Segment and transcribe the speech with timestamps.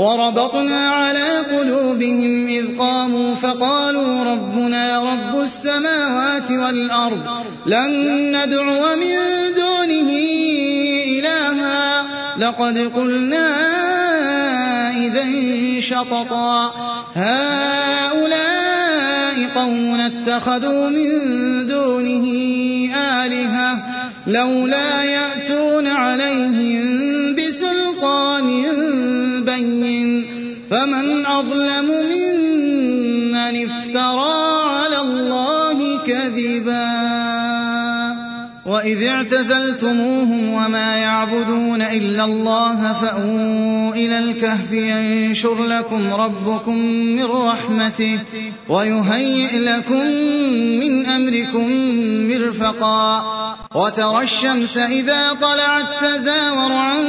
[0.00, 7.22] وربطنا على قلوبهم إذ قاموا فقالوا ربنا رب السماوات والأرض
[7.66, 7.92] لن
[8.36, 9.16] ندعو من
[9.56, 10.10] دونه
[11.18, 12.04] إلها.
[12.38, 13.48] لقد قلنا
[14.96, 15.26] إذا
[15.80, 16.72] شططا.
[17.14, 18.40] هؤلاء
[19.54, 21.10] قوم اتخذوا من
[21.66, 22.26] دونه
[22.96, 23.82] آلهة
[24.26, 26.79] لولا يأتون عليهم
[31.42, 31.99] فمن
[38.90, 46.76] وإذ اعتزلتموهم وما يعبدون إلا الله فأووا إلى الكهف ينشر لكم ربكم
[47.16, 48.18] من رحمته
[48.68, 50.06] ويهيئ لكم
[50.80, 51.70] من أمركم
[52.28, 53.24] مرفقا
[53.74, 57.04] وترى الشمس إذا طلعت تزاور عن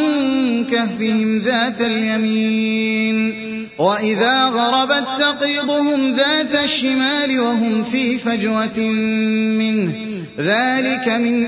[0.71, 3.33] كهفهم ذات اليمين
[3.79, 8.79] وإذا غربت تقرضهم ذات الشمال وهم في فجوة
[9.59, 11.47] منه ذلك من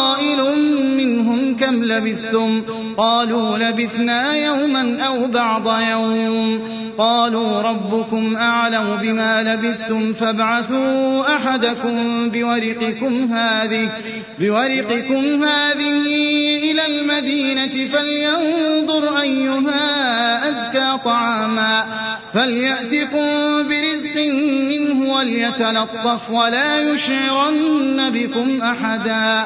[1.97, 2.61] لبثتم؟
[2.97, 6.61] قالوا لبثنا يوما أو بعض يوم.
[6.97, 13.91] قالوا ربكم أعلم بما لبثتم فابعثوا أحدكم بورقكم هذه
[14.39, 16.01] بورقكم هذه
[16.63, 21.85] إلى المدينة فلينظر أيها أزكى طعاما.
[22.33, 23.27] فليأتكم
[23.69, 24.17] برزق
[24.71, 29.45] منه وليتلطف ولا يشعرن بكم أحدا.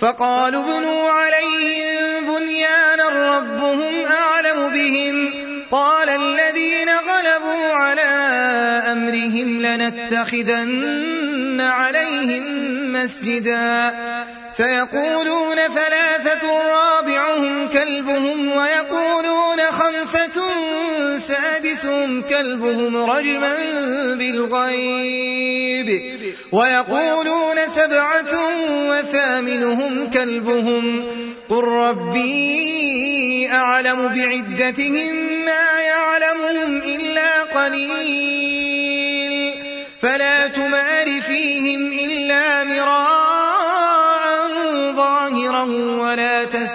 [0.00, 5.34] فقالوا ابنوا عليهم بنيانا ربهم أعلم بهم.
[5.70, 8.02] قال الذين غلبوا على
[8.92, 12.42] أمرهم لنتخذن عليهم
[12.92, 13.94] مسجدا.
[14.52, 19.47] سيقولون ثلاثة رابعهم كلبهم ويقولون
[21.28, 23.56] سادسهم كلبهم رجما
[24.14, 25.88] بالغيب
[26.52, 28.32] ويقولون سبعة
[28.90, 31.04] وثامنهم كلبهم
[31.48, 35.14] قل ربي أعلم بعدتهم
[35.44, 38.98] ما يعلمهم إلا قليل
[40.02, 43.58] فلا تمار فيهم إلا مراء
[44.92, 45.62] ظاهرا
[46.02, 46.44] ولا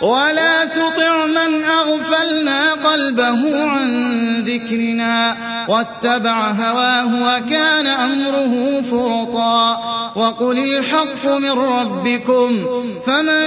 [0.00, 3.90] ولا تطع من أغفلنا قلبه عن
[4.42, 5.36] ذكرنا
[5.68, 9.80] واتبع هواه وكان أمره فرطا
[10.16, 12.64] وقل الحق من ربكم
[13.06, 13.46] فمن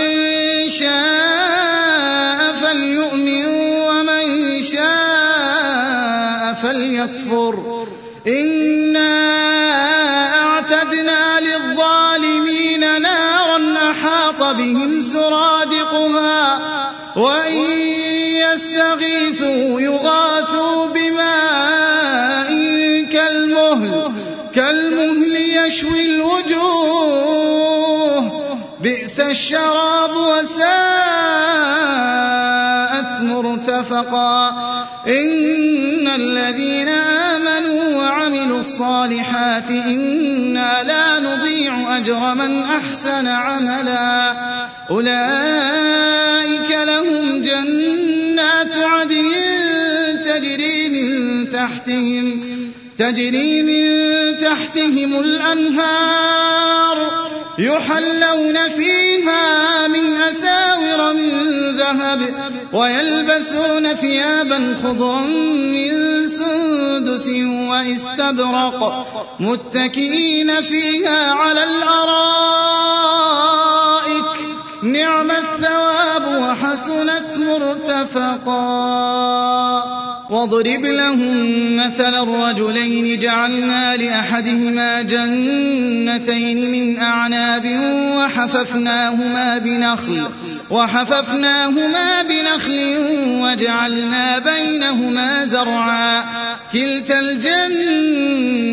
[0.70, 3.46] شاء فليؤمن
[3.88, 7.88] ومن شاء فليكفر
[8.28, 9.43] إنا
[14.54, 16.60] بهم سرادقها
[17.16, 17.72] وإن
[18.44, 22.50] يستغيثوا يغاثوا بماء
[23.14, 24.12] كالمهل
[24.56, 27.44] كالمهل يشوي الوجوه.
[28.82, 30.74] بئس الشراب وساءت
[33.22, 34.50] مرتفقا.
[35.08, 37.13] إن الذين آمنوا
[38.64, 44.34] الصالحات إنا لا نضيع أجر من أحسن عملا.
[44.90, 49.32] أولئك لهم جنات عدن
[50.26, 52.44] تجري من تحتهم
[52.98, 53.84] تجري من
[54.38, 57.23] تحتهم الأنهار.
[57.60, 61.30] يحلون فيها من أساور من
[61.78, 62.20] ذهب
[62.74, 67.30] ويلبسون ثيابا خضرا من سندس
[67.70, 69.08] واستبرق
[69.40, 72.34] متكئين فيها على الأرائك.
[74.84, 79.03] نعم الثواب وحسنت مرتفقا.
[80.44, 87.66] واضرب لهم مثل الرجلين جعلنا لأحدهما جنتين من أعناب
[88.18, 90.28] وحففناهما بنخل
[90.70, 92.98] وحففناهما بنخل
[93.42, 96.24] وجعلنا بينهما زرعا.
[96.74, 98.70] كلتا الجنتين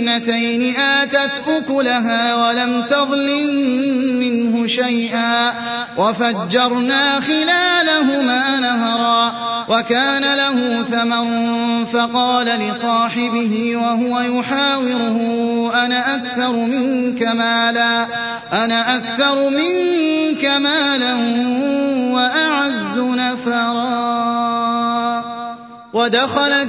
[0.76, 3.46] آتت أكلها ولم تظلم
[4.20, 5.52] منه شيئا
[5.96, 9.32] وفجرنا خلالهما نهرا
[9.68, 11.26] وكان له ثمر
[11.84, 15.20] فقال لصاحبه وهو يحاوره
[15.74, 18.06] أنا أكثر منك مالا
[18.52, 21.14] أنا أكثر منك مالا
[22.14, 24.20] وأعز نفرا.
[25.92, 26.68] ودخل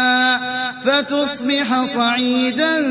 [0.85, 2.81] فتصبح صعيدا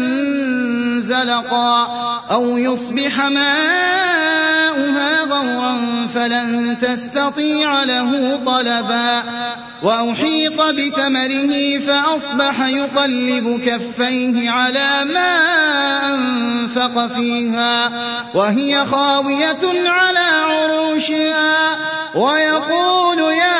[0.98, 1.88] زلقا
[2.30, 5.76] أو يصبح ماؤها غورا
[6.14, 9.22] فلن تستطيع له طلبا
[9.82, 15.34] وأحيط بثمره فأصبح يقلب كفيه على ما
[16.14, 17.90] أنفق فيها
[18.34, 21.76] وهي خاوية على عروشها
[22.14, 23.59] ويقول يا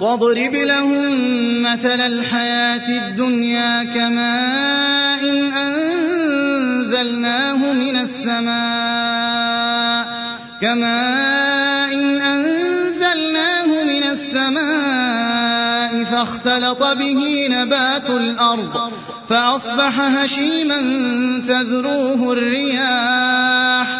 [0.00, 5.52] واضرب لهم مثل الحياة الدنيا كماء إن
[6.32, 8.50] أنزلناه من السماء
[10.60, 18.90] كماء إن أنزلناه من السماء فاختلط به نبات الأرض
[19.28, 20.80] فأصبح هشيما
[21.48, 23.99] تذروه الرياح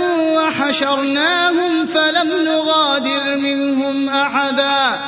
[0.71, 4.99] وحشرناهم فلم نغادر منهم أحدا.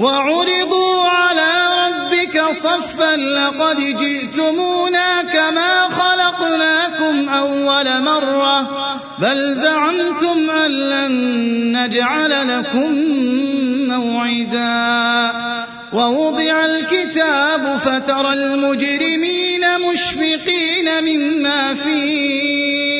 [0.00, 1.52] وعرضوا على
[1.82, 8.60] ربك صفا لقد جئتمونا كما خلقناكم أول مرة.
[9.18, 11.12] بل زعمتم أن لن
[11.78, 12.92] نجعل لكم
[13.88, 15.32] موعدا.
[15.92, 22.99] ووضع الكتاب فترى المجرمين مشفقين مما فيه.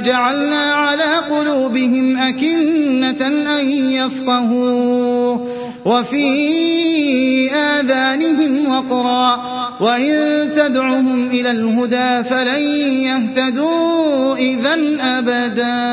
[0.00, 3.26] جعلنا على قلوبهم أكنة
[3.60, 5.48] أن يفقهوه
[5.84, 12.62] وفي آذانهم وقرا وإن تدعهم إلى الهدى فلن
[13.04, 15.84] يهتدوا إذا أبدا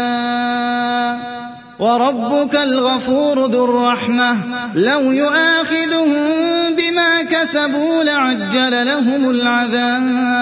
[1.80, 4.38] وربك الغفور ذو الرحمة
[4.76, 6.14] لو يؤاخذهم
[6.78, 10.42] بما كسبوا لعجل لهم العذاب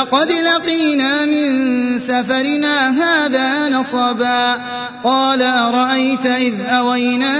[0.00, 4.60] لقد لقينا من سفرنا هذا نصبا.
[5.04, 7.34] قال أرأيت إذ أوينا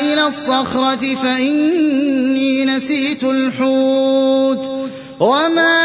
[0.00, 4.90] إلى الصخرة فإني نسيت الحوت.
[5.20, 5.78] وما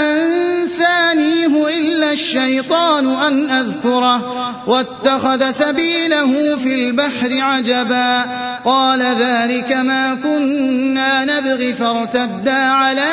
[0.00, 4.32] أنسانيه إلا الشيطان أن أذكره.
[4.66, 8.24] واتخذ سبيله في البحر عجبا.
[8.64, 13.12] قال ذلك ما كنا نبغي فارتدا على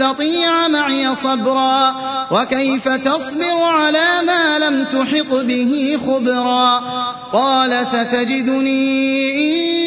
[0.00, 1.94] تستطيع معي صبرا؟
[2.30, 6.82] وكيف تصبر على ما لم تحط به خبرا؟
[7.32, 9.30] قال ستجدني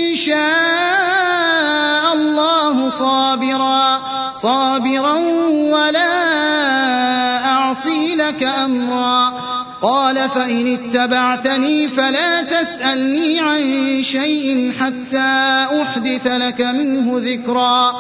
[0.10, 4.00] إن شاء الله صابرا.
[4.36, 5.16] صابرا
[5.72, 6.26] ولا
[7.46, 9.53] أعصي لك أمرا.
[9.84, 17.94] قال فإن اتبعتني فلا تسألني عن شيء حتى أحدث لك منه ذكرا.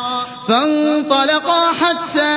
[0.47, 2.33] فانطلقا حتى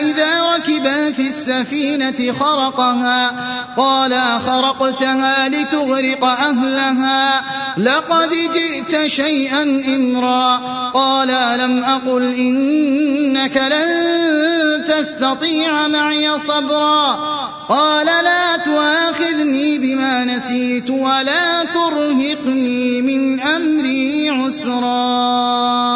[0.00, 3.32] إذا ركبا في السفينة خرقها.
[3.76, 7.42] قال أخرقتها لتغرق أهلها.
[7.78, 9.62] لقد جئت شيئا
[9.96, 10.56] إمرا.
[10.94, 17.45] قال ألم أقل إنك لن تستطيع معي صبرا.
[17.68, 25.95] قال لا تؤاخذني بما نسيت ولا ترهقني من أمري عسرا.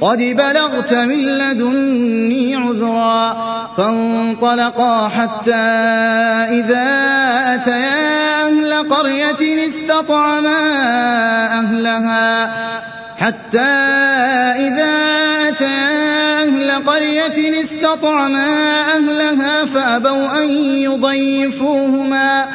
[0.00, 3.36] قد بلغت من لدني عذرا
[3.76, 5.54] فانطلقا حتى
[6.58, 6.88] إذا
[7.54, 10.58] أتيا أهل قرية استطعما
[11.58, 12.52] أهلها
[13.18, 13.68] حتى
[14.66, 14.92] إذا
[15.48, 15.98] أتيا
[16.42, 18.46] أهل قرية استطعما
[18.96, 22.46] أهلها فأبوا أن يضيفوهما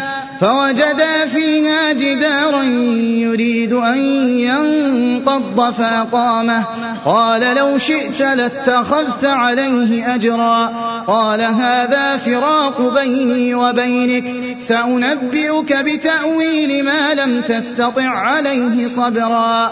[0.44, 2.64] فوجدا فيها جدارا
[3.24, 3.98] يريد أن
[4.40, 6.66] ينقض فأقامه.
[7.06, 10.66] قال لو شئت لاتخذت عليه أجرا.
[11.08, 14.58] قال هذا فراق بيني وبينك.
[14.60, 19.72] سأنبئك بتأويل ما لم تستطع عليه صبرا.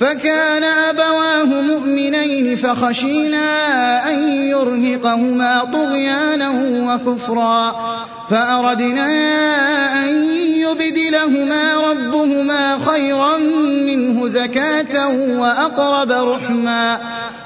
[0.00, 3.48] فكان أبواه مؤمنين فخشينا
[4.10, 6.50] أن يرهقهما طغيانا
[6.86, 7.76] وكفرا
[8.30, 9.06] فأردنا
[10.04, 13.36] أن يبدلهما ربهما خيرا
[13.86, 16.98] منه زكاة وأقرب رحما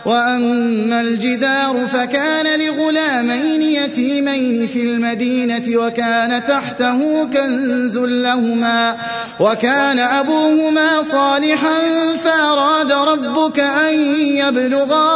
[0.05, 8.97] وأما الجدار فكان لغلامين يتيمين في المدينة وكان تحته كنز لهما
[9.41, 11.79] وكان أبوهما صالحا
[12.25, 15.09] فأراد ربك أن يبلغا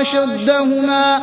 [0.00, 1.22] أشدهما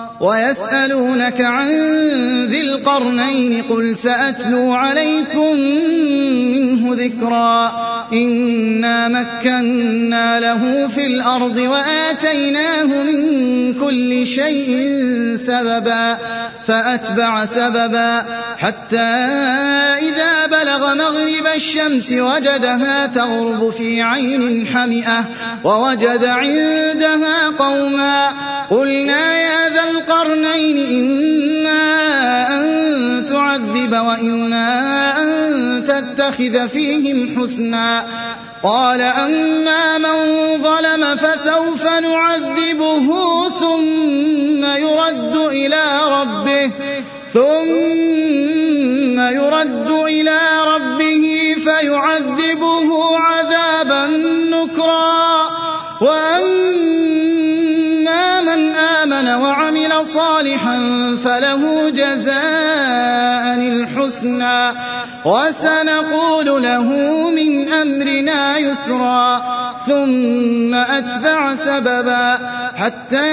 [0.21, 1.69] ويسألونك عن
[2.45, 5.55] ذي القرنين قل سأتلو عليكم
[6.55, 7.71] منه ذكرا
[8.13, 14.91] إنا مكنا له في الأرض وآتيناه من كل شيء
[15.35, 16.17] سببا
[16.67, 18.25] فأتبع سببا
[18.57, 19.09] حتى
[20.01, 25.25] إذا بلغ مغرب الشمس وجدها تغرب في عين حمئة
[25.63, 28.31] ووجد عندها قوما
[28.69, 31.83] قلنا يا ذا القرنين إما
[32.59, 34.69] أن تعذب وإما
[35.21, 35.31] أن
[35.87, 38.05] تتخذ فيهم حسنا.
[38.63, 40.17] قال أما من
[40.63, 43.07] ظلم فسوف نعذبه
[43.49, 46.71] ثم يرد إلى ربه
[47.33, 54.07] ثم يرد إلى ربه فيعذبه عذابا
[54.51, 55.49] نكرا.
[56.01, 56.60] وأما
[59.21, 60.77] آمن وعمل صالحا
[61.23, 64.77] فله جزاء الحسنى.
[65.25, 66.83] وسنقول له
[67.29, 69.41] من أمرنا يسرا
[69.87, 72.39] ثم أتبع سببا.
[72.75, 73.31] حتى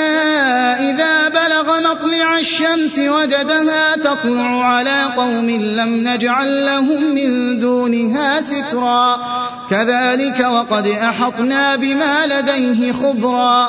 [0.90, 9.18] إذا بلغ مطلع الشمس وجدها تطلع على قوم لم نجعل لهم من دونها سترا.
[9.70, 13.68] كذلك وقد أحطنا بما لديه خبرا.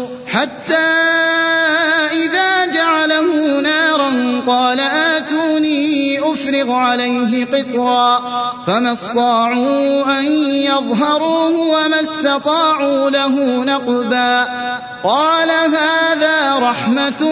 [6.61, 8.21] أفرغ عليه قطرا
[8.67, 14.47] فما استطاعوا أن يظهروه وما استطاعوا له نقبا
[15.03, 17.23] قال هذا رحمة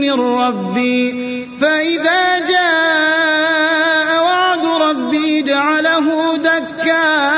[0.00, 7.34] من ربي فإذا جاء وعد ربي جعله دكا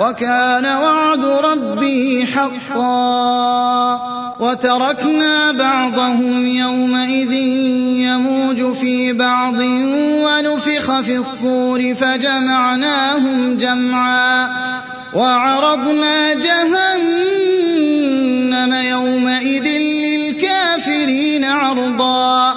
[0.00, 7.32] وكان وعد ربي حقا وتركنا بعضهم يومئذ
[9.08, 9.58] يموج في بعض
[10.24, 14.48] ونفخ في الصور فجمعناهم جمعا
[15.14, 17.54] وعرضنا جهنم
[18.74, 22.54] يومئذ للكافرين عرضا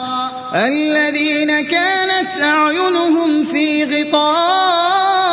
[0.55, 5.31] الذين كانت أعينهم في غطاء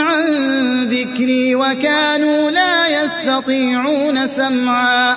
[0.00, 0.24] عن
[0.84, 5.16] ذكر ذكري وكانوا لا يستطيعون سمعا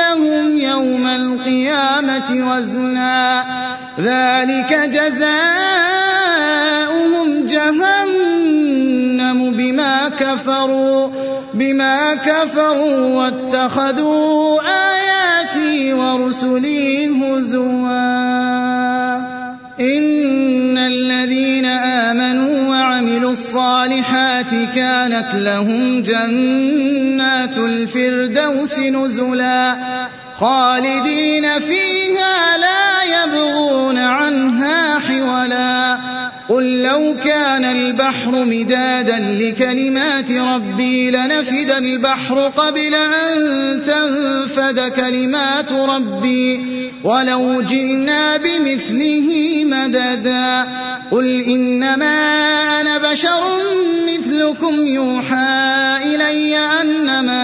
[0.00, 3.44] لهم يوم القيامة وزنا.
[4.00, 5.28] ذلك جزاؤهم
[7.46, 11.08] جهنم بما كفروا
[11.54, 14.60] بما كفروا واتخذوا
[14.94, 18.57] آياتي ورسلي هزوا.
[23.38, 29.76] الصالحات كانت لهم جنات الفردوس نزلا
[30.34, 35.98] خالدين فيها لا يبغون عنها حولا
[36.48, 43.36] قل لو كان البحر مدادا لكلمات ربي لنفد البحر قبل أن
[43.86, 46.60] تنفد كلمات ربي
[47.04, 49.28] ولو جئنا بمثله
[49.64, 50.66] مددا
[51.10, 52.16] قل إنما
[52.80, 53.44] أنا بشر
[54.08, 57.42] مثلكم يوحى إلي أنما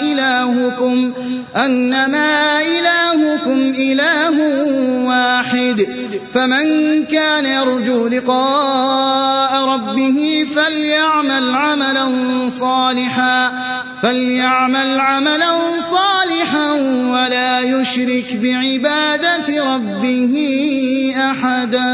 [0.00, 1.12] إلهكم
[1.56, 4.36] أنما إلهكم إله
[5.08, 5.86] واحد
[6.34, 12.08] فمن كان يرجو لقاء ربه فليعمل عملا
[12.48, 13.52] صالحا
[14.02, 16.72] فليعمل عملا صالحا
[17.12, 20.34] ولا يشرك بعبادة ربه
[21.16, 21.86] أحدا